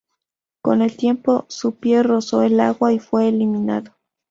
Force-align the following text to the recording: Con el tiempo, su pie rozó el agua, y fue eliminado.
Con 0.63 0.81
el 0.81 0.97
tiempo, 0.97 1.45
su 1.47 1.75
pie 1.75 2.01
rozó 2.01 2.41
el 2.41 2.59
agua, 2.59 2.91
y 2.91 2.97
fue 2.97 3.27
eliminado. 3.27 3.93